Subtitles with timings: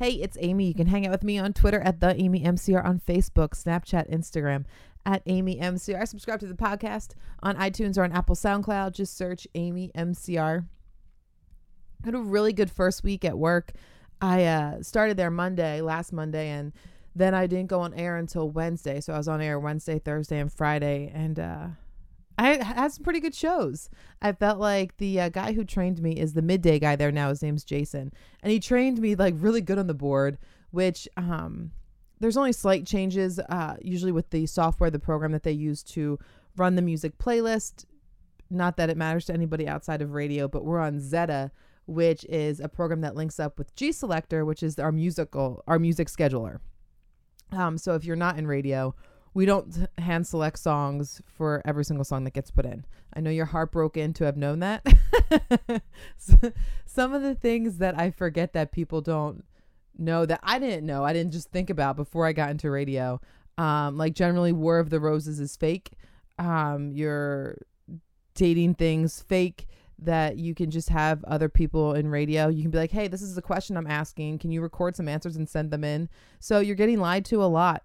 [0.00, 0.64] Hey, it's Amy.
[0.64, 4.10] You can hang out with me on Twitter at the Amy MCR, on Facebook, Snapchat,
[4.10, 4.64] Instagram
[5.04, 6.08] at Amy MCR.
[6.08, 7.10] Subscribe to the podcast
[7.42, 8.92] on iTunes or on Apple SoundCloud.
[8.92, 10.64] Just search Amy MCR.
[12.02, 13.72] Had a really good first week at work.
[14.22, 16.72] I uh, started there Monday, last Monday, and
[17.14, 19.02] then I didn't go on air until Wednesday.
[19.02, 21.66] So I was on air Wednesday, Thursday, and Friday, and uh,
[22.40, 23.90] I had some pretty good shows.
[24.22, 27.28] I felt like the uh, guy who trained me is the midday guy there now.
[27.28, 28.12] His name's Jason,
[28.42, 30.38] and he trained me like really good on the board.
[30.70, 31.72] Which um,
[32.18, 36.18] there's only slight changes, uh, usually with the software, the program that they use to
[36.56, 37.84] run the music playlist.
[38.48, 41.50] Not that it matters to anybody outside of radio, but we're on Zetta,
[41.86, 45.78] which is a program that links up with G Selector, which is our musical our
[45.78, 46.60] music scheduler.
[47.52, 48.94] Um, so if you're not in radio,
[49.32, 52.84] we don't hand select songs for every single song that gets put in.
[53.14, 54.84] I know you're heartbroken to have known that.
[56.86, 59.44] Some of the things that I forget that people don't
[59.96, 63.20] know that I didn't know, I didn't just think about before I got into radio.
[63.58, 65.92] Um, like generally, War of the Roses is fake.
[66.38, 67.58] Um, you're
[68.34, 69.66] dating things fake
[69.98, 72.48] that you can just have other people in radio.
[72.48, 74.38] You can be like, hey, this is a question I'm asking.
[74.38, 76.08] Can you record some answers and send them in?
[76.38, 77.82] So you're getting lied to a lot.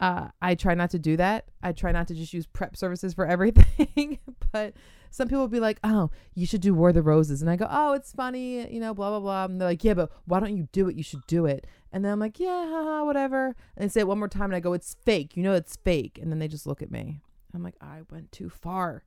[0.00, 1.46] Uh, I try not to do that.
[1.62, 4.18] I try not to just use prep services for everything.
[4.52, 4.74] but
[5.10, 7.42] some people will be like, oh, you should do War of the Roses.
[7.42, 9.44] And I go, oh, it's funny, you know, blah, blah, blah.
[9.46, 10.96] And they're like, yeah, but why don't you do it?
[10.96, 11.66] You should do it.
[11.92, 13.56] And then I'm like, yeah, haha, whatever.
[13.76, 14.44] And they say it one more time.
[14.44, 15.36] And I go, it's fake.
[15.36, 16.18] You know, it's fake.
[16.20, 17.20] And then they just look at me.
[17.54, 19.04] I'm like, I went too far.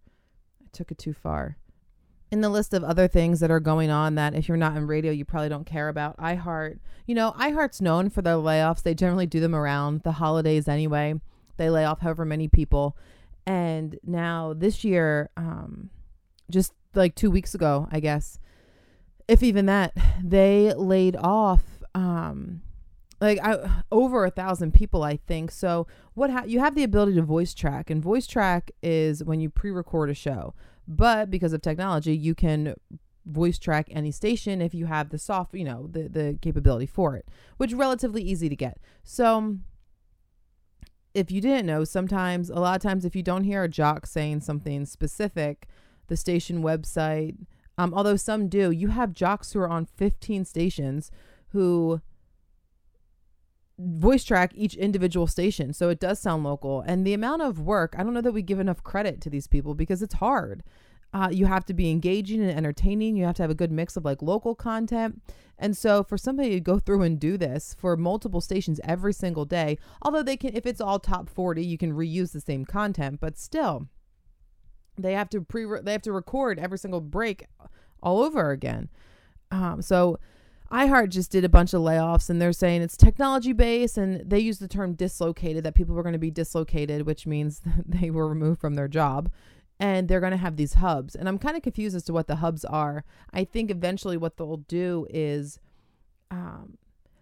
[0.61, 1.57] I took it too far
[2.31, 4.87] in the list of other things that are going on that if you're not in
[4.87, 6.17] radio you probably don't care about.
[6.17, 8.83] iheart you know iheart's known for their layoffs.
[8.83, 11.19] They generally do them around the holidays anyway.
[11.57, 12.97] They lay off however many people.
[13.45, 15.89] And now this year um,
[16.49, 18.37] just like two weeks ago i guess
[19.27, 21.63] if even that they laid off
[21.95, 22.61] um,
[23.19, 25.51] like I, over a thousand people i think.
[25.51, 29.39] So what ha- you have the ability to voice track and voice track is when
[29.39, 30.53] you pre-record a show
[30.95, 32.75] but because of technology, you can
[33.25, 37.15] voice track any station if you have the soft, you know, the the capability for
[37.15, 38.77] it, which relatively easy to get.
[39.03, 39.57] So
[41.13, 44.05] if you didn't know, sometimes a lot of times if you don't hear a jock
[44.05, 45.67] saying something specific,
[46.07, 47.35] the station website,
[47.77, 51.11] um, although some do, you have jocks who are on 15 stations
[51.49, 52.01] who
[53.83, 56.81] voice track each individual station so it does sound local.
[56.81, 59.47] And the amount of work i don't know that we give enough credit to these
[59.47, 60.63] people because it's hard.
[61.13, 63.17] Uh, you have to be engaging and entertaining.
[63.17, 65.21] You have to have a good mix of like local content.
[65.59, 69.45] And so for somebody to go through and do this for multiple stations every single
[69.45, 73.19] day although they can if it's all top 40 you can reuse the same content
[73.19, 73.87] but still
[74.97, 77.45] they have to pre they have to record every single break
[78.01, 78.89] all over again.
[79.51, 80.19] Um, so
[80.71, 84.39] iHeart just did a bunch of layoffs and they're saying it's technology based and they
[84.39, 88.27] use the term dislocated that people were going to be dislocated, which means they were
[88.27, 89.29] removed from their job
[89.79, 91.15] and they're going to have these hubs.
[91.15, 93.03] And I'm kind of confused as to what the hubs are.
[93.33, 95.59] I think eventually what they'll do is
[96.29, 96.77] um,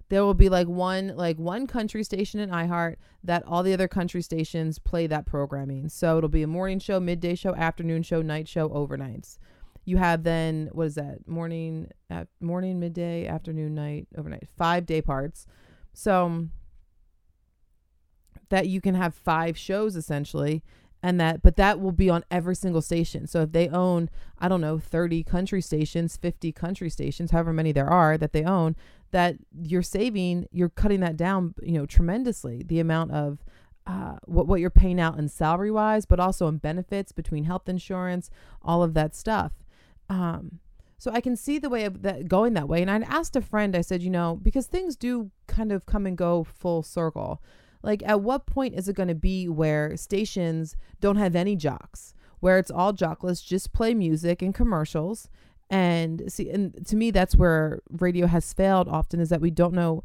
[0.09, 3.87] there will be like one like one country station in iHeart that all the other
[3.87, 5.87] country stations play that programming.
[5.89, 9.37] So it'll be a morning show, midday show, afternoon show, night show, overnights.
[9.85, 11.28] You have then what is that?
[11.28, 14.47] Morning, at morning, midday, afternoon, night, overnight.
[14.57, 15.45] Five day parts.
[15.94, 16.47] So
[18.50, 20.63] that you can have five shows essentially
[21.01, 24.09] and that but that will be on every single station so if they own
[24.40, 28.44] i don't know 30 country stations 50 country stations however many there are that they
[28.44, 28.75] own
[29.11, 33.40] that you're saving you're cutting that down you know tremendously the amount of
[33.88, 37.67] uh, what what you're paying out in salary wise but also in benefits between health
[37.67, 38.29] insurance
[38.61, 39.53] all of that stuff
[40.09, 40.59] um,
[40.97, 42.81] so I can see the way of that going that way.
[42.81, 46.06] And I asked a friend, I said, you know, because things do kind of come
[46.06, 47.42] and go full circle.
[47.81, 52.14] Like, at what point is it going to be where stations don't have any jocks,
[52.42, 55.30] where it's all jockless, just play music and commercials?
[55.70, 59.74] And see, and to me, that's where radio has failed often is that we don't
[59.74, 60.03] know.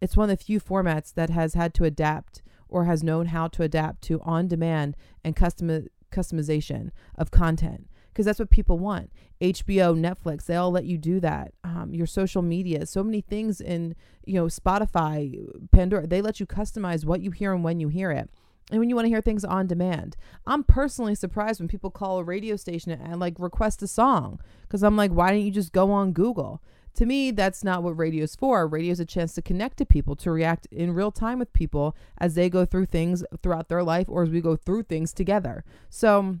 [0.00, 3.46] It's one of the few formats that has had to adapt or has known how
[3.48, 9.10] to adapt to on demand and custom customization of content because that's what people want.
[9.40, 11.52] HBO, Netflix, they all let you do that.
[11.64, 15.36] Um, your social media, so many things in, you know, Spotify,
[15.72, 18.30] Pandora, they let you customize what you hear and when you hear it.
[18.70, 20.16] And when you want to hear things on demand,
[20.46, 24.82] I'm personally surprised when people call a radio station and like request a song because
[24.82, 26.62] I'm like, why don't you just go on Google?
[26.94, 28.68] To me, that's not what radio is for.
[28.68, 31.96] Radio is a chance to connect to people, to react in real time with people
[32.18, 35.64] as they go through things throughout their life or as we go through things together.
[35.90, 36.38] So,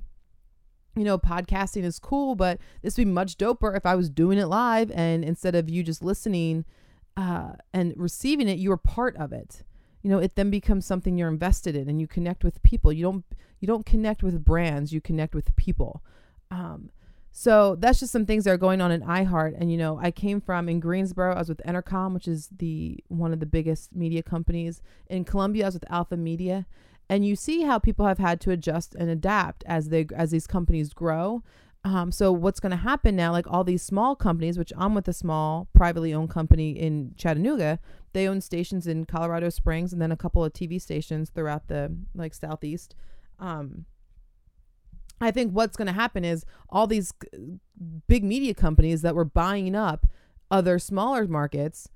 [0.96, 4.38] you know, podcasting is cool, but this would be much doper if I was doing
[4.38, 6.64] it live and instead of you just listening
[7.16, 9.62] uh, and receiving it, you're part of it.
[10.02, 12.92] You know, it then becomes something you're invested in, and you connect with people.
[12.92, 13.24] You don't
[13.60, 16.02] you don't connect with brands, you connect with people.
[16.50, 16.90] Um,
[17.36, 19.54] so that's just some things that are going on in iHeart.
[19.58, 23.02] And you know, I came from in Greensboro, I was with Entercom, which is the
[23.08, 24.82] one of the biggest media companies.
[25.08, 26.66] In Columbia, I was with Alpha Media.
[27.08, 30.46] And you see how people have had to adjust and adapt as they as these
[30.46, 31.42] companies grow.
[31.84, 33.30] Um, so what's going to happen now?
[33.30, 37.78] Like all these small companies, which I'm with a small privately owned company in Chattanooga,
[38.14, 41.94] they own stations in Colorado Springs and then a couple of TV stations throughout the
[42.14, 42.94] like southeast.
[43.38, 43.84] Um,
[45.20, 47.12] I think what's going to happen is all these
[48.08, 50.06] big media companies that were buying up
[50.50, 51.88] other smaller markets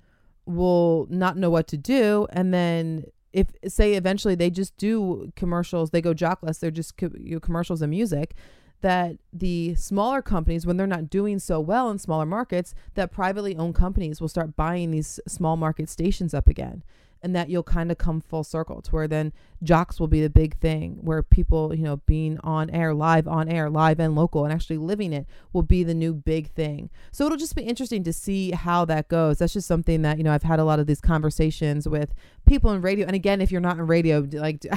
[0.45, 5.91] will not know what to do, and then if say eventually they just do commercials,
[5.91, 8.35] they go jockless, they're just co- you know, commercials and music
[8.81, 13.57] that the smaller companies, when they're not doing so well in smaller markets, that privately
[13.57, 16.83] owned companies will start buying these small market stations up again
[17.23, 19.33] and that you'll kind of come full circle to where then
[19.63, 23.49] jocks will be the big thing where people you know being on air live on
[23.49, 26.91] air live and local and actually living it will be the new big thing.
[27.11, 29.39] So it'll just be interesting to see how that goes.
[29.39, 32.15] That's just something that you know i've had a lot of these conversations with
[32.47, 33.07] people in radio.
[33.07, 34.65] And again if you're not in radio like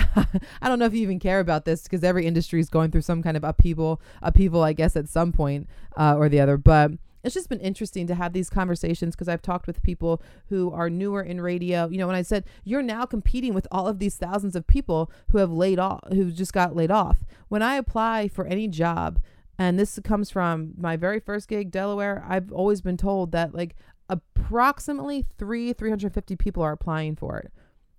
[0.62, 3.02] i don't know if you even care about this because every industry is going through
[3.02, 6.58] some kind of upheaval upheaval i guess at some point uh, or the other.
[6.58, 6.92] But
[7.24, 10.90] it's just been interesting to have these conversations because I've talked with people who are
[10.90, 11.88] newer in radio.
[11.90, 15.12] You know, when I said you're now competing with all of these thousands of people
[15.32, 17.20] who have laid off, who just got laid off.
[17.48, 19.20] When I apply for any job,
[19.58, 23.76] and this comes from my very first gig, Delaware, I've always been told that like
[24.10, 27.52] approximately three, 350 people are applying for it.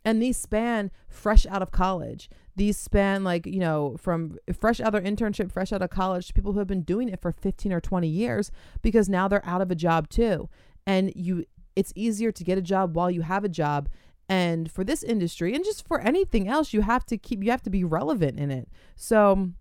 [0.05, 2.29] And these span fresh out of college.
[2.57, 6.33] These span like you know from fresh out of internship fresh out of college to
[6.35, 8.51] people who have been doing it for 15 or 20 years
[8.83, 10.49] because now they're out of a job too.
[10.87, 11.47] And you
[11.77, 13.89] it's easier to get a job while you have a job.
[14.29, 17.63] And for this industry and just for anything else you have to keep you have
[17.63, 18.69] to be relevant in it.
[18.97, 19.53] So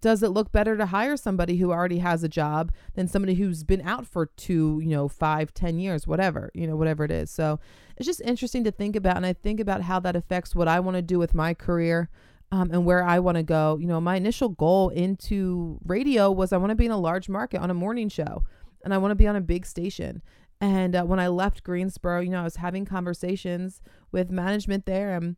[0.00, 3.64] does it look better to hire somebody who already has a job than somebody who's
[3.64, 7.30] been out for two you know five ten years whatever you know whatever it is.
[7.30, 7.58] So
[7.96, 10.78] it's just interesting to think about and i think about how that affects what i
[10.78, 12.10] want to do with my career
[12.52, 13.78] um, and where i want to go.
[13.80, 17.28] You know my initial goal into radio was i want to be in a large
[17.28, 18.44] market on a morning show
[18.84, 20.22] and i want to be on a big station.
[20.60, 23.80] And uh, when i left greensboro you know i was having conversations
[24.12, 25.36] with management there and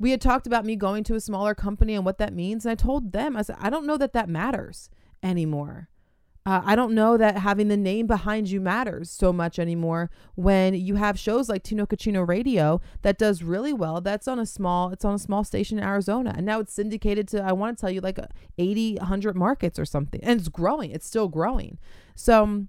[0.00, 2.64] we had talked about me going to a smaller company and what that means.
[2.64, 4.88] And I told them, I said, I don't know that that matters
[5.22, 5.90] anymore.
[6.46, 10.72] Uh, I don't know that having the name behind you matters so much anymore when
[10.72, 14.00] you have shows like Tino Cochino Radio that does really well.
[14.00, 16.32] That's on a small, it's on a small station in Arizona.
[16.34, 18.18] And now it's syndicated to, I want to tell you, like
[18.56, 20.24] 80, 100 markets or something.
[20.24, 21.78] And it's growing, it's still growing.
[22.14, 22.64] So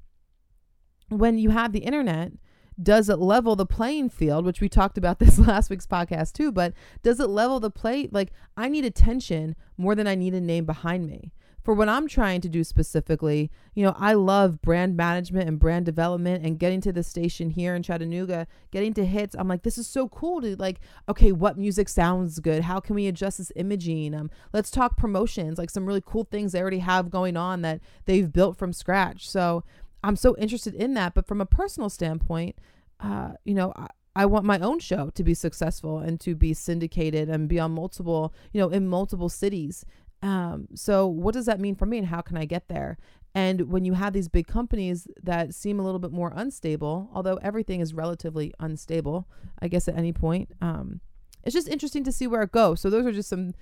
[1.08, 2.34] when you have the internet,
[2.82, 6.52] does it level the playing field which we talked about this last week's podcast too
[6.52, 6.74] but
[7.04, 10.66] does it level the play like i need attention more than i need a name
[10.66, 11.32] behind me.
[11.64, 15.86] For what i'm trying to do specifically you know i love brand management and brand
[15.86, 19.36] development and getting to the station here in chattanooga getting to hits.
[19.38, 22.64] I'm like this is so cool to like okay what music sounds good?
[22.64, 24.16] How can we adjust this imaging?
[24.16, 27.80] Um let's talk promotions like some really cool things they already have going on that
[28.06, 29.30] they've built from scratch.
[29.30, 29.64] So
[30.04, 31.14] I'm so interested in that.
[31.14, 32.58] But from a personal standpoint,
[33.00, 36.54] uh, you know, I, I want my own show to be successful and to be
[36.54, 39.86] syndicated and be on multiple, you know, in multiple cities.
[40.22, 42.98] Um, so what does that mean for me and how can I get there?
[43.34, 47.38] And when you have these big companies that seem a little bit more unstable, although
[47.38, 49.28] everything is relatively unstable,
[49.62, 51.00] I guess at any point, um,
[51.44, 52.82] it's just interesting to see where it goes.
[52.82, 53.54] So those are just some.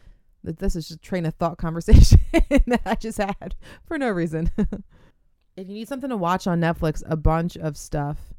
[0.42, 3.56] This is just train of thought conversation that I just had
[3.86, 4.50] for no reason.
[5.60, 8.34] if you need something to watch on Netflix, a bunch of stuff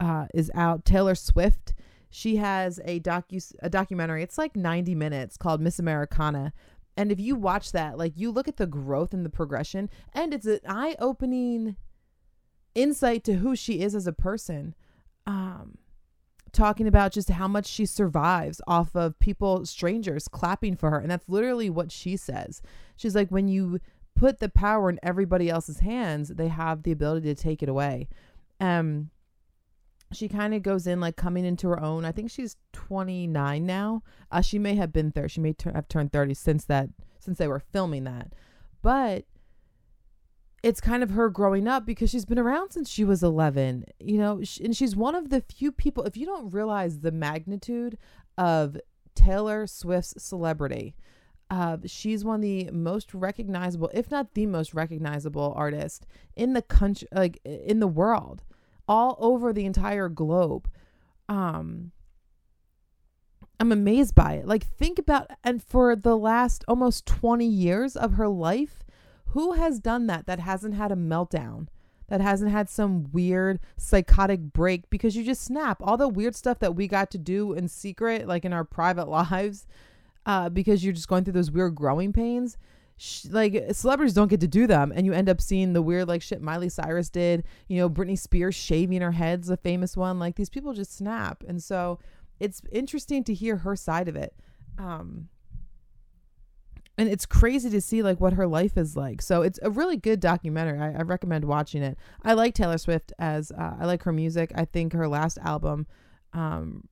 [0.00, 0.84] uh, is out.
[0.84, 1.74] Taylor Swift,
[2.10, 4.22] she has a docu a documentary.
[4.22, 6.52] It's like 90 minutes called Miss Americana.
[6.96, 10.34] And if you watch that, like you look at the growth and the progression, and
[10.34, 11.76] it's an eye-opening
[12.74, 14.74] insight to who she is as a person.
[15.26, 15.78] Um,
[16.52, 20.98] talking about just how much she survives off of people, strangers clapping for her.
[20.98, 22.60] And that's literally what she says.
[22.96, 23.80] She's like, when you
[24.14, 28.08] put the power in everybody else's hands, they have the ability to take it away.
[28.60, 29.10] Um,
[30.12, 32.04] she kind of goes in like coming into her own.
[32.04, 34.02] I think she's 29 now.
[34.30, 35.28] Uh, she may have been 30.
[35.28, 36.88] She may have turned 30 since that
[37.18, 38.32] since they were filming that.
[38.82, 39.24] But
[40.62, 43.84] it's kind of her growing up because she's been around since she was 11.
[44.00, 47.96] You know, and she's one of the few people if you don't realize the magnitude
[48.36, 48.76] of
[49.14, 50.96] Taylor Swift's celebrity,
[51.50, 56.62] uh, she's one of the most recognizable, if not the most recognizable artist in the
[56.62, 58.44] country, like in the world.
[58.88, 60.68] all over the entire globe.
[61.28, 61.92] Um,
[63.60, 64.46] I'm amazed by it.
[64.46, 68.82] Like, think about, and for the last almost 20 years of her life,
[69.26, 71.68] who has done that that hasn't had a meltdown?
[72.08, 75.80] That hasn't had some weird psychotic break because you just snap.
[75.80, 79.08] All the weird stuff that we got to do in secret, like in our private
[79.30, 79.66] lives,
[80.26, 82.56] uh, because you're just going through those weird growing pains.
[83.30, 86.20] Like celebrities don't get to do them, and you end up seeing the weird like
[86.20, 87.44] shit Miley Cyrus did.
[87.66, 90.18] You know, Britney Spears shaving her head's a famous one.
[90.18, 91.98] Like these people just snap, and so
[92.38, 94.34] it's interesting to hear her side of it.
[94.78, 95.28] Um,
[97.00, 99.22] and it's crazy to see like what her life is like.
[99.22, 100.78] So it's a really good documentary.
[100.78, 101.96] I, I recommend watching it.
[102.22, 104.52] I like Taylor Swift as uh, I like her music.
[104.54, 105.86] I think her last album,
[106.34, 106.86] um,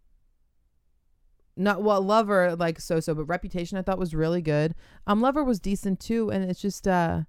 [1.59, 4.75] not well, Lover like so so, but Reputation I thought was really good.
[5.07, 7.23] Um, Lover was decent too, and it's just uh,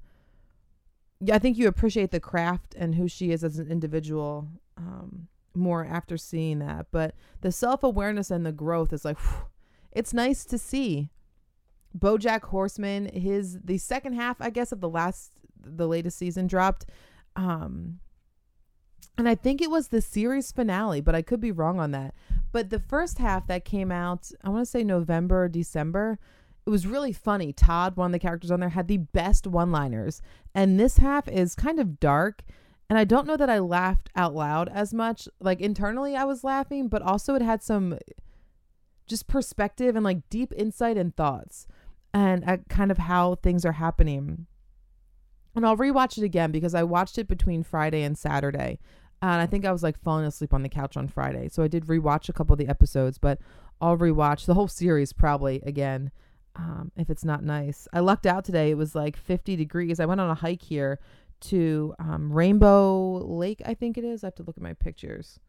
[1.20, 4.48] yeah, I think you appreciate the craft and who she is as an individual.
[4.78, 9.48] Um, more after seeing that, but the self awareness and the growth is like, whew,
[9.92, 11.10] it's nice to see.
[11.98, 16.86] BoJack Horseman, his the second half, I guess, of the last the latest season dropped.
[17.36, 18.00] Um
[19.20, 22.16] and I think it was the series finale, but I could be wrong on that.
[22.54, 26.18] But the first half that came out, I want to say November, December,
[26.66, 27.52] it was really funny.
[27.52, 30.22] Todd, one of the characters on there, had the best one liners.
[30.56, 32.44] And this half is kind of dark.
[32.90, 35.28] And I don't know that I laughed out loud as much.
[35.42, 38.00] Like internally, I was laughing, but also it had some
[39.06, 41.68] just perspective and like deep insight and thoughts
[42.14, 44.46] and at kind of how things are happening.
[45.58, 48.80] And I'll rewatch it again because I watched it between Friday and Saturday.
[49.22, 51.50] And I think I was like falling asleep on the couch on Friday.
[51.50, 53.40] So I did rewatch a couple of the episodes, but
[53.82, 56.12] I'll rewatch the whole series probably again
[56.56, 57.88] um, if it's not nice.
[57.94, 58.72] I lucked out today.
[58.72, 60.00] It was like 50 degrees.
[60.00, 61.00] I went on a hike here
[61.42, 64.24] to um, Rainbow Lake, I think it is.
[64.24, 65.40] I have to look at my pictures.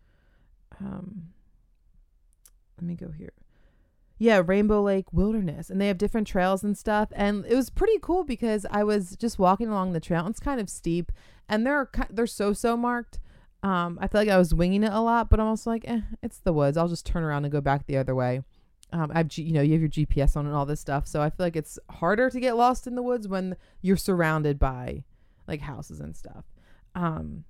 [0.80, 1.30] Um,
[2.78, 3.32] let me go here
[4.20, 7.08] yeah, Rainbow Lake Wilderness, and they have different trails and stuff.
[7.16, 10.26] And it was pretty cool because I was just walking along the trail.
[10.26, 11.10] It's kind of steep,
[11.48, 13.18] and they're they're so so marked.
[13.62, 16.00] Um, I feel like I was winging it a lot, but I'm also like, eh,
[16.22, 16.76] it's the woods.
[16.76, 18.42] I'll just turn around and go back the other way.
[18.92, 21.30] Um, I've you know you have your GPS on and all this stuff, so I
[21.30, 25.04] feel like it's harder to get lost in the woods when you're surrounded by
[25.46, 26.44] like houses and stuff.
[26.94, 27.44] Um,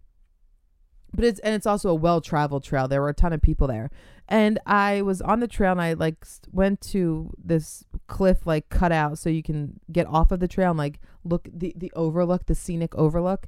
[1.15, 2.89] but it's and it's also a well traveled trail.
[2.89, 3.91] There were a ton of people there,
[4.29, 8.93] and I was on the trail and I like went to this cliff like cut
[8.93, 12.47] out so you can get off of the trail and like look the the overlook,
[12.47, 13.47] the scenic overlook.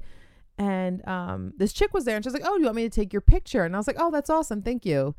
[0.59, 2.91] And um, this chick was there and she's like, "Oh, do you want me to
[2.91, 5.15] take your picture?" And I was like, "Oh, that's awesome, thank you."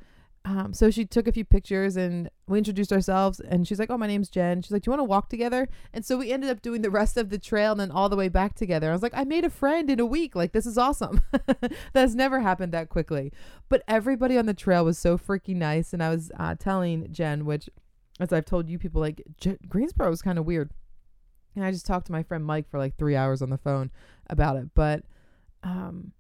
[0.46, 3.98] Um, so she took a few pictures and we introduced ourselves and she's like, Oh,
[3.98, 4.62] my name's Jen.
[4.62, 5.70] She's like, Do you want to walk together?
[5.94, 8.18] And so we ended up doing the rest of the trail and then all the
[8.18, 8.90] way back together.
[8.90, 10.36] I was like, I made a friend in a week.
[10.36, 11.22] Like, this is awesome.
[11.94, 13.32] That's never happened that quickly.
[13.70, 15.94] But everybody on the trail was so freaking nice.
[15.94, 17.70] And I was uh, telling Jen, which,
[18.20, 19.24] as I've told you people, like,
[19.70, 20.72] Greensboro was kind of weird.
[21.56, 23.92] And I just talked to my friend Mike for like three hours on the phone
[24.30, 24.72] about it.
[24.76, 25.04] But,
[25.64, 26.12] um,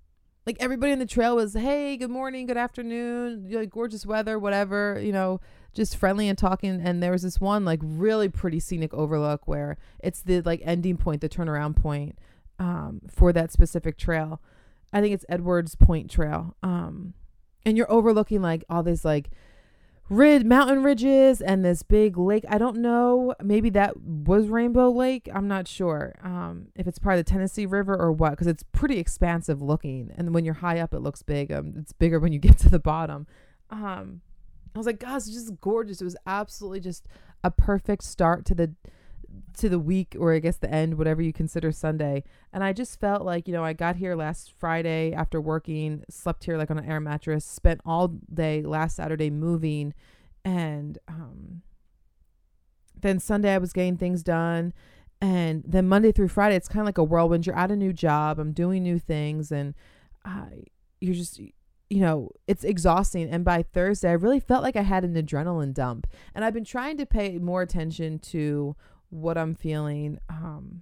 [0.46, 5.00] like everybody on the trail was, hey, good morning, good afternoon, like gorgeous weather, whatever,
[5.02, 5.40] you know,
[5.74, 6.82] just friendly and talking.
[6.84, 10.98] And there was this one like really pretty scenic overlook where it's the like ending
[10.98, 12.18] point, the turnaround point
[12.60, 14.42] um, for that specific trail.
[14.92, 16.56] I think it's Edwards Point Trail.
[16.62, 17.14] Um,
[17.66, 19.30] and you're overlooking like all this like
[20.10, 22.46] rid mountain ridges and this big lake.
[22.50, 23.34] I don't know.
[23.42, 25.30] Maybe that was Rainbow Lake.
[25.34, 28.64] I'm not sure um, if it's part of the Tennessee River or what, because it's
[28.72, 30.12] pretty expansive looking.
[30.18, 31.52] And when you're high up, it looks big.
[31.52, 33.28] Um, it's bigger when you get to the bottom.
[33.70, 34.22] Um,
[34.76, 36.02] I was like, gosh, it's just gorgeous.
[36.02, 37.06] It was absolutely just
[37.44, 38.74] a perfect start to the
[39.58, 42.24] to the week or I guess the end, whatever you consider Sunday.
[42.52, 46.44] And I just felt like, you know, I got here last Friday after working, slept
[46.44, 49.94] here like on an air mattress, spent all day last Saturday moving
[50.46, 51.62] and um
[53.00, 54.74] then Sunday I was getting things done
[55.22, 57.46] and then Monday through Friday it's kind of like a whirlwind.
[57.46, 59.74] You're at a new job, I'm doing new things and
[60.26, 60.64] I
[61.00, 61.40] you're just
[61.94, 63.30] you know, it's exhausting.
[63.30, 66.08] And by Thursday, I really felt like I had an adrenaline dump.
[66.34, 68.76] And I've been trying to pay more attention to
[69.14, 70.82] what I'm feeling um,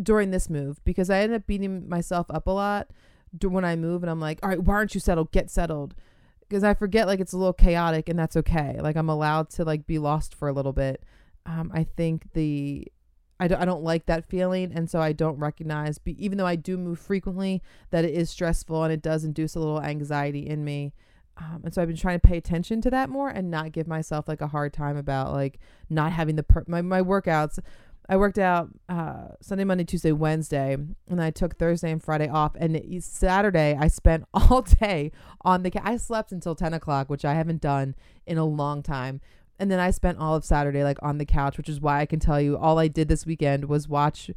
[0.00, 2.88] during this move because I end up beating myself up a lot
[3.42, 5.32] when I move and I'm like, all right, why aren't you settled?
[5.32, 5.94] Get settled.
[6.40, 8.78] Because I forget like it's a little chaotic and that's okay.
[8.80, 11.02] Like I'm allowed to like be lost for a little bit.
[11.46, 12.86] Um, I think the
[13.40, 16.54] I don't, I don't like that feeling and so I don't recognize even though I
[16.54, 20.64] do move frequently that it is stressful and it does induce a little anxiety in
[20.64, 20.94] me.
[21.36, 23.88] Um, and so I've been trying to pay attention to that more and not give
[23.88, 25.58] myself like a hard time about like
[25.90, 27.58] not having the per- my my workouts.
[28.08, 30.76] I worked out uh, Sunday, Monday, Tuesday, Wednesday,
[31.08, 32.54] and I took Thursday and Friday off.
[32.56, 35.10] And Saturday, I spent all day
[35.40, 35.70] on the.
[35.70, 37.94] Ca- I slept until ten o'clock, which I haven't done
[38.26, 39.20] in a long time.
[39.58, 42.06] And then I spent all of Saturday like on the couch, which is why I
[42.06, 44.30] can tell you all I did this weekend was watch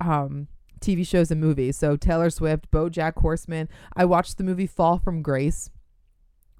[0.00, 0.48] um,
[0.80, 1.76] TV shows and movies.
[1.76, 3.68] So Taylor Swift, BoJack Horseman.
[3.96, 5.70] I watched the movie Fall from Grace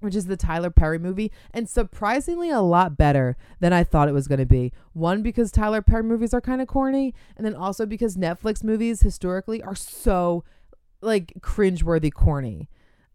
[0.05, 4.13] which is the Tyler Perry movie, and surprisingly a lot better than I thought it
[4.13, 4.71] was going to be.
[4.93, 9.01] One, because Tyler Perry movies are kind of corny, and then also because Netflix movies
[9.01, 10.43] historically are so
[11.01, 12.69] like cringeworthy corny.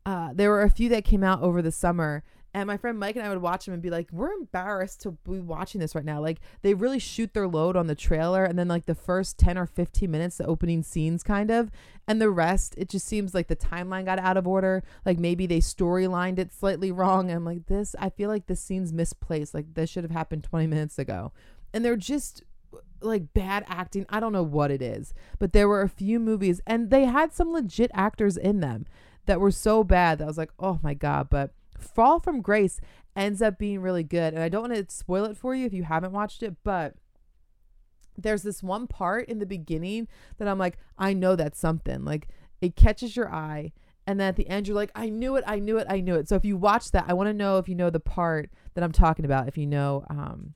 [0.04, 3.14] Uh, there were a few that came out over the summer and my friend Mike
[3.14, 6.04] and I would watch them and be like, we're embarrassed to be watching this right
[6.04, 6.20] now.
[6.20, 8.44] Like, they really shoot their load on the trailer.
[8.44, 11.70] And then, like, the first 10 or 15 minutes, the opening scenes, kind of.
[12.08, 14.82] And the rest, it just seems like the timeline got out of order.
[15.06, 17.30] Like, maybe they storylined it slightly wrong.
[17.30, 19.54] And I'm like, this, I feel like this scene's misplaced.
[19.54, 21.32] Like, this should have happened 20 minutes ago.
[21.72, 22.42] And they're just
[23.00, 24.06] like bad acting.
[24.08, 25.14] I don't know what it is.
[25.38, 28.86] But there were a few movies, and they had some legit actors in them
[29.26, 31.28] that were so bad that I was like, oh my God.
[31.30, 31.52] But
[31.82, 32.80] Fall from Grace
[33.16, 34.34] ends up being really good.
[34.34, 36.94] And I don't want to spoil it for you if you haven't watched it, but
[38.16, 40.08] there's this one part in the beginning
[40.38, 42.04] that I'm like, I know that's something.
[42.04, 42.28] Like
[42.60, 43.72] it catches your eye.
[44.06, 46.16] And then at the end, you're like, I knew it, I knew it, I knew
[46.16, 46.28] it.
[46.28, 48.82] So if you watch that, I want to know if you know the part that
[48.82, 49.46] I'm talking about.
[49.46, 50.54] If you know, um,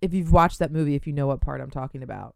[0.00, 2.34] if you've watched that movie, if you know what part I'm talking about.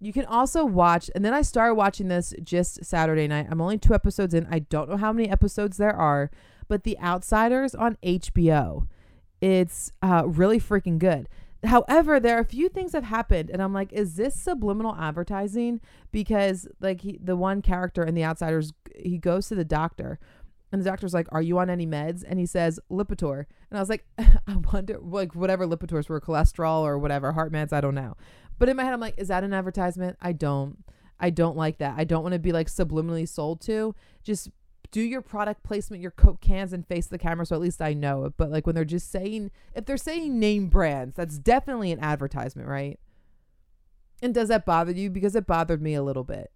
[0.00, 3.48] You can also watch, and then I started watching this just Saturday night.
[3.50, 4.46] I'm only two episodes in.
[4.50, 6.30] I don't know how many episodes there are,
[6.68, 8.86] but The Outsiders on HBO.
[9.42, 11.28] It's uh, really freaking good.
[11.64, 15.80] However, there are a few things that happened, and I'm like, is this subliminal advertising?
[16.10, 20.18] Because like he, the one character in The Outsiders, he goes to the doctor,
[20.72, 23.80] and the doctor's like, "Are you on any meds?" And he says, "Lipitor." And I
[23.80, 27.94] was like, "I wonder, like, whatever Lipitors were, cholesterol or whatever, heart meds, I don't
[27.94, 28.16] know."
[28.60, 30.18] But in my head, I'm like, is that an advertisement?
[30.20, 30.84] I don't.
[31.18, 31.94] I don't like that.
[31.96, 33.94] I don't want to be like subliminally sold to.
[34.22, 34.50] Just
[34.90, 37.94] do your product placement, your Coke cans, and face the camera so at least I
[37.94, 38.34] know it.
[38.36, 42.68] But like when they're just saying, if they're saying name brands, that's definitely an advertisement,
[42.68, 43.00] right?
[44.20, 45.08] And does that bother you?
[45.08, 46.50] Because it bothered me a little bit.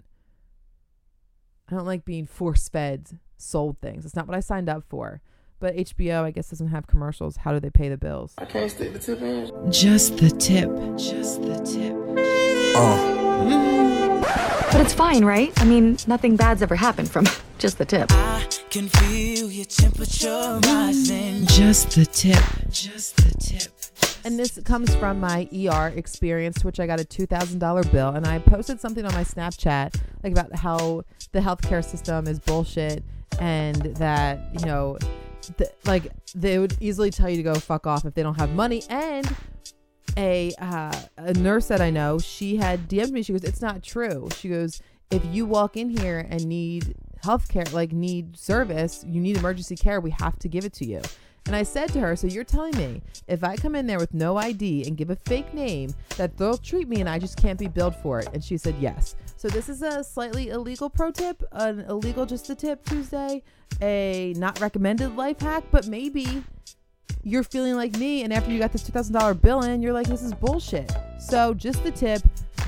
[1.70, 4.04] I don't like being force fed, sold things.
[4.04, 5.22] It's not what I signed up for.
[5.64, 7.38] But HBO, I guess, doesn't have commercials.
[7.38, 8.34] How do they pay the bills?
[8.36, 9.72] I can't stick the tip in.
[9.72, 10.68] Just the tip.
[10.98, 11.94] Just the tip.
[12.76, 14.20] Oh.
[14.70, 15.50] But it's fine, right?
[15.56, 17.24] I mean, nothing bad's ever happened from
[17.58, 18.12] just the tip.
[18.12, 21.46] I can feel your temperature rising.
[21.46, 22.44] Just the tip.
[22.68, 23.72] Just the tip.
[24.22, 28.10] And this comes from my ER experience, which I got a $2,000 bill.
[28.10, 33.02] And I posted something on my Snapchat, like about how the healthcare system is bullshit
[33.40, 34.98] and that, you know,
[35.84, 38.82] like they would easily tell you to go fuck off if they don't have money.
[38.88, 39.36] And
[40.16, 43.22] a uh, a nurse that I know, she had DM'd me.
[43.22, 44.80] She goes, "It's not true." She goes,
[45.10, 49.76] "If you walk in here and need health care, like need service, you need emergency
[49.76, 51.00] care, we have to give it to you."
[51.46, 54.14] And I said to her, So you're telling me if I come in there with
[54.14, 57.58] no ID and give a fake name that they'll treat me and I just can't
[57.58, 58.28] be billed for it?
[58.32, 59.14] And she said, Yes.
[59.44, 63.42] So this is a slightly illegal pro tip, an illegal just a tip Tuesday,
[63.82, 66.42] a not recommended life hack, but maybe
[67.22, 70.22] you're feeling like me and after you got this $2,000 bill in, you're like, this
[70.22, 70.90] is bullshit.
[71.18, 72.22] So just the tip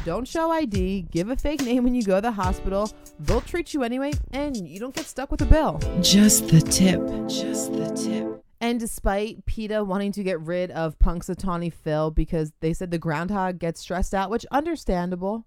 [0.05, 2.93] don't show ID, give a fake name when you go to the hospital.
[3.21, 5.81] They'll treat you anyway, and you don't get stuck with a bill.
[6.03, 7.01] Just the tip.
[7.27, 8.45] Just the tip.
[8.61, 13.59] And despite PETA wanting to get rid of Punxsutawney Phil because they said the groundhog
[13.59, 15.47] gets stressed out, which understandable.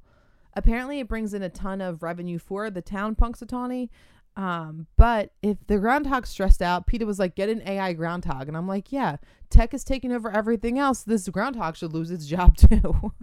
[0.60, 3.88] Apparently, it brings in a ton of revenue for the town Punxsutawney.
[4.36, 8.50] Um, but if the groundhog's stressed out, PETA was like, get an AI groundhog.
[8.50, 9.16] And I'm like, yeah,
[9.50, 11.04] tech is taking over everything else.
[11.04, 13.14] This groundhog should lose its job too.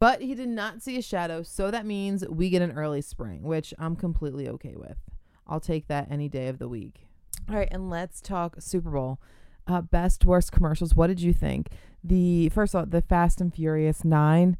[0.00, 1.44] but he did not see a shadow.
[1.44, 4.98] So that means we get an early spring, which I'm completely okay with.
[5.46, 7.06] I'll take that any day of the week.
[7.48, 7.68] All right.
[7.70, 9.20] And let's talk Super Bowl.
[9.68, 10.96] Uh, best, worst commercials.
[10.96, 11.68] What did you think?
[12.02, 14.56] The first of all, the Fast and Furious 9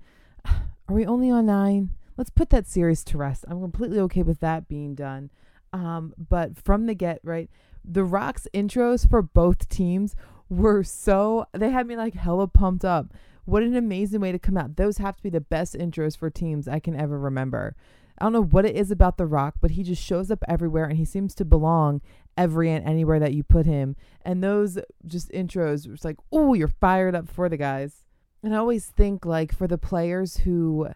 [0.89, 1.91] are we only on nine?
[2.17, 3.45] Let's put that series to rest.
[3.49, 5.31] I'm completely okay with that being done.
[5.73, 7.51] Um, but from the get, right,
[7.85, 10.15] the Rock's intros for both teams
[10.49, 13.13] were so they had me like hella pumped up.
[13.45, 14.77] What an amazing way to come out.
[14.77, 17.75] Those have to be the best intros for teams I can ever remember.
[18.19, 20.85] I don't know what it is about The Rock, but he just shows up everywhere
[20.85, 22.01] and he seems to belong
[22.37, 23.97] every and anywhere that you put him.
[24.23, 28.04] And those just intros, it's like, oh, you're fired up for the guys.
[28.45, 30.89] And I always think like for the players who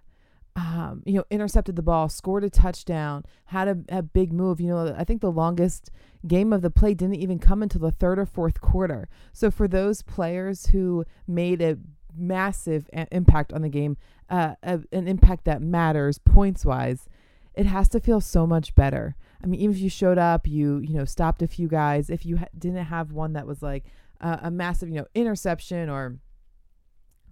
[0.55, 4.61] um, you know, intercepted the ball, scored a touchdown, had a, a, big move.
[4.61, 5.91] You know, I think the longest
[6.27, 9.09] game of the play didn't even come until the third or fourth quarter.
[9.33, 11.79] So for those players who made a
[12.17, 13.97] massive a- impact on the game,
[14.29, 17.09] uh, a, an impact that matters points wise,
[17.55, 19.15] it has to feel so much better.
[19.43, 22.11] I mean, even if you showed up, you you know stopped a few guys.
[22.11, 23.85] If you ha- didn't have one that was like
[24.21, 26.19] uh, a massive you know interception or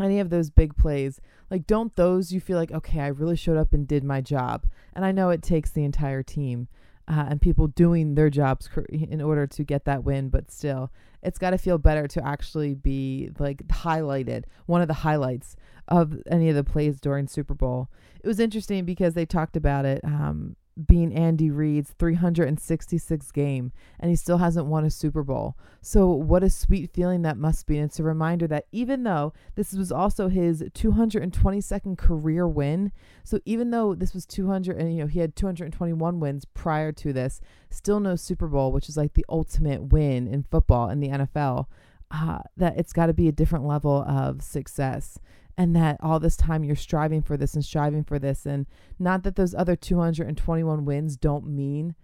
[0.01, 3.57] any of those big plays, like don't those you feel like okay, I really showed
[3.57, 4.67] up and did my job.
[4.95, 6.69] And I know it takes the entire team.
[7.09, 10.91] Uh, and people doing their jobs in order to get that win, but still,
[11.23, 15.55] it's got to feel better to actually be like highlighted, one of the highlights
[15.87, 17.89] of any of the plays during Super Bowl.
[18.23, 20.01] It was interesting because they talked about it.
[20.03, 25.57] Um, being Andy Reid's 366 game and he still hasn't won a Super Bowl.
[25.81, 27.79] So what a sweet feeling that must be.
[27.79, 32.93] And it's a reminder that even though this was also his 222nd career win,
[33.25, 37.13] so even though this was 200 and you know he had 221 wins prior to
[37.13, 41.09] this, still no Super Bowl, which is like the ultimate win in football in the
[41.09, 41.67] NFL.
[42.09, 45.19] Uh, that it's got to be a different level of success
[45.59, 48.67] and that all this time you're striving for this and striving for this and
[48.99, 51.95] not that those other 221 wins don't mean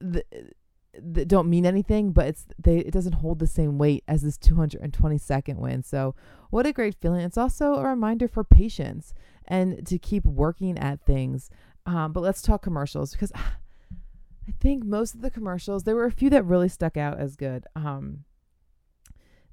[0.00, 0.22] the,
[1.26, 5.56] don't mean anything but it's they it doesn't hold the same weight as this 222nd
[5.56, 5.82] win.
[5.82, 6.14] So
[6.50, 7.20] what a great feeling.
[7.20, 9.14] It's also a reminder for patience
[9.46, 11.50] and to keep working at things.
[11.84, 16.12] Um, but let's talk commercials because i think most of the commercials there were a
[16.12, 17.64] few that really stuck out as good.
[17.74, 18.24] Um,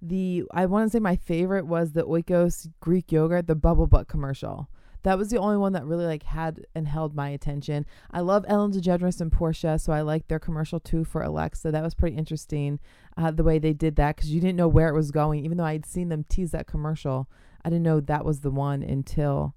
[0.03, 4.07] the I want to say my favorite was the Oikos Greek yogurt, the bubble butt
[4.07, 4.69] commercial.
[5.03, 7.85] That was the only one that really like had and held my attention.
[8.11, 11.71] I love Ellen DeGeneres and Portia, so I liked their commercial too for Alexa.
[11.71, 12.79] That was pretty interesting,
[13.17, 15.43] uh, the way they did that because you didn't know where it was going.
[15.43, 17.29] Even though I had seen them tease that commercial,
[17.65, 19.55] I didn't know that was the one until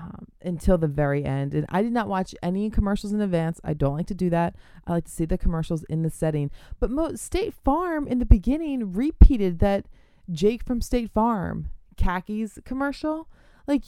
[0.00, 1.54] um, until the very end.
[1.54, 3.60] And I did not watch any commercials in advance.
[3.64, 4.54] I don't like to do that.
[4.86, 6.50] I like to see the commercials in the setting.
[6.78, 9.86] But Mo- State Farm in the beginning repeated that
[10.30, 13.28] Jake from State Farm khakis commercial.
[13.66, 13.84] Like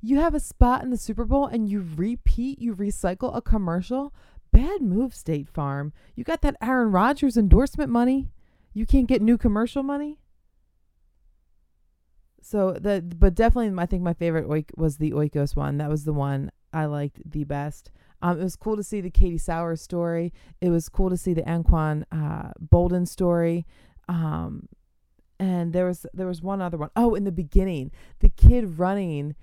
[0.00, 4.12] you have a spot in the Super Bowl and you repeat, you recycle a commercial.
[4.52, 5.92] Bad move, State Farm.
[6.14, 8.30] You got that Aaron Rodgers endorsement money.
[8.74, 10.18] You can't get new commercial money.
[12.42, 15.78] So the but definitely I think my favorite oik was the Oikos one.
[15.78, 17.90] That was the one I liked the best.
[18.20, 20.32] Um, it was cool to see the Katie Sowers story.
[20.60, 23.66] It was cool to see the Anquan uh, Boldin story.
[24.08, 24.68] Um,
[25.38, 26.90] and there was there was one other one.
[26.94, 29.34] Oh, in the beginning, the kid running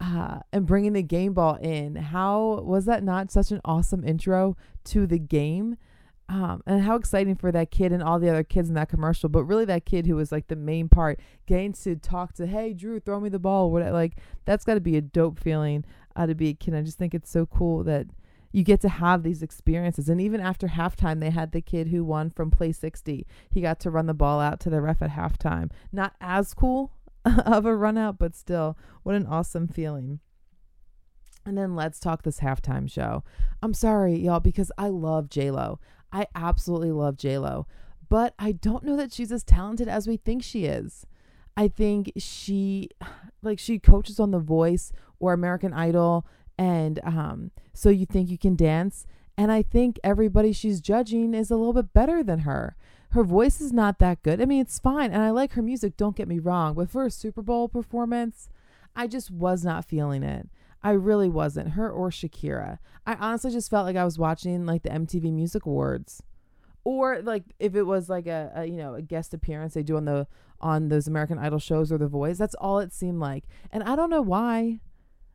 [0.00, 1.96] uh, and bringing the game ball in.
[1.96, 5.76] How was that not such an awesome intro to the game?
[6.28, 9.28] Um, and how exciting for that kid and all the other kids in that commercial,
[9.28, 12.72] but really that kid who was like the main part, getting to talk to, hey
[12.72, 15.84] Drew, throw me the ball, what like that's got to be a dope feeling
[16.16, 16.74] uh, to be a kid.
[16.74, 18.08] I just think it's so cool that
[18.56, 20.08] you get to have these experiences.
[20.08, 23.26] And even after halftime, they had the kid who won from play 60.
[23.50, 25.70] He got to run the ball out to the ref at halftime.
[25.92, 26.92] Not as cool
[27.24, 30.20] of a run out, but still, what an awesome feeling.
[31.44, 33.22] And then let's talk this halftime show.
[33.62, 35.78] I'm sorry, y'all, because I love J Lo.
[36.12, 37.66] I absolutely love Lo,
[38.08, 41.06] but I don't know that she's as talented as we think she is.
[41.56, 42.90] I think she,
[43.42, 46.26] like, she coaches on The Voice or American Idol,
[46.58, 49.06] and um, so you think you can dance.
[49.38, 52.76] And I think everybody she's judging is a little bit better than her.
[53.10, 54.40] Her voice is not that good.
[54.40, 55.96] I mean, it's fine, and I like her music.
[55.96, 58.48] Don't get me wrong, but for a Super Bowl performance,
[58.94, 60.48] I just was not feeling it.
[60.86, 62.78] I really wasn't her or Shakira.
[63.04, 66.22] I honestly just felt like I was watching like the MTV Music Awards,
[66.84, 69.96] or like if it was like a, a, you know a guest appearance they do
[69.96, 70.28] on the
[70.60, 72.38] on those American Idol shows or The Voice.
[72.38, 74.78] That's all it seemed like, and I don't know why.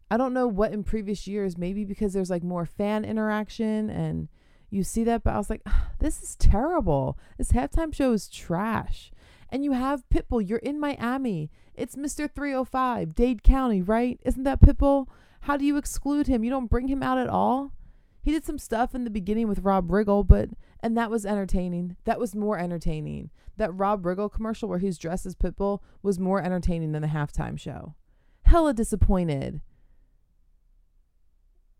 [0.09, 1.57] I don't know what in previous years.
[1.57, 4.29] Maybe because there's like more fan interaction and
[4.69, 5.21] you see that.
[5.21, 7.19] But I was like, ah, this is terrible.
[7.37, 9.11] This halftime show is trash.
[9.49, 10.47] And you have Pitbull.
[10.47, 11.51] You're in Miami.
[11.75, 12.33] It's Mr.
[12.33, 14.17] 305, Dade County, right?
[14.23, 15.07] Isn't that Pitbull?
[15.41, 16.43] How do you exclude him?
[16.43, 17.73] You don't bring him out at all?
[18.21, 20.49] He did some stuff in the beginning with Rob Riggle, but
[20.81, 21.97] and that was entertaining.
[22.05, 23.31] That was more entertaining.
[23.57, 27.59] That Rob Riggle commercial where he's dressed as Pitbull was more entertaining than the halftime
[27.59, 27.95] show.
[28.43, 29.61] Hella disappointed.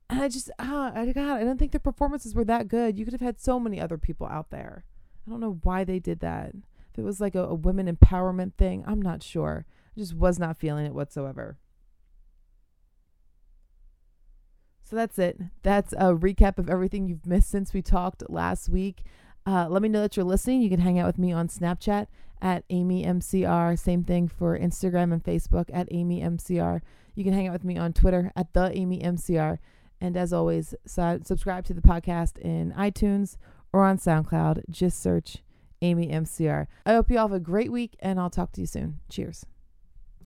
[0.10, 2.97] And I just ah, I God, I don't think the performances were that good.
[2.97, 4.86] You could have had so many other people out there.
[5.26, 6.54] I don't know why they did that.
[6.91, 9.65] If it was like a, a women empowerment thing, I'm not sure.
[9.95, 11.58] I just was not feeling it whatsoever.
[14.91, 15.39] So that's it.
[15.63, 19.04] That's a recap of everything you've missed since we talked last week.
[19.45, 20.62] Uh, let me know that you're listening.
[20.62, 22.08] You can hang out with me on Snapchat
[22.41, 23.80] at AmyMCR.
[23.80, 26.82] Same thing for Instagram and Facebook at AmyMCR.
[27.15, 29.60] You can hang out with me on Twitter at the AmyMCR.
[30.01, 33.38] And as always, su- subscribe to the podcast in iTunes
[33.71, 34.63] or on SoundCloud.
[34.69, 35.38] Just search
[35.82, 36.67] Amy MCR.
[36.86, 38.99] I hope you all have a great week, and I'll talk to you soon.
[39.10, 39.45] Cheers.